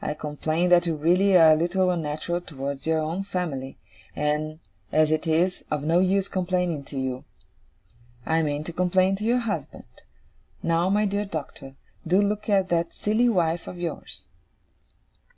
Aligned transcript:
I 0.00 0.14
complain 0.14 0.68
that 0.68 0.86
you 0.86 0.94
really 0.94 1.36
are 1.36 1.54
a 1.54 1.56
little 1.56 1.90
unnatural 1.90 2.40
towards 2.40 2.86
your 2.86 3.00
own 3.00 3.24
family; 3.24 3.76
and, 4.14 4.60
as 4.92 5.10
it 5.10 5.26
is 5.26 5.64
of 5.68 5.82
no 5.82 5.98
use 5.98 6.28
complaining 6.28 6.84
to 6.84 6.96
you. 6.96 7.24
I 8.24 8.40
mean 8.42 8.62
to 8.62 8.72
complain 8.72 9.16
to 9.16 9.24
your 9.24 9.38
husband. 9.40 10.02
Now, 10.62 10.88
my 10.90 11.06
dear 11.06 11.24
Doctor, 11.24 11.74
do 12.06 12.22
look 12.22 12.48
at 12.48 12.68
that 12.68 12.94
silly 12.94 13.28
wife 13.28 13.66
of 13.66 13.80
yours. 13.80 14.26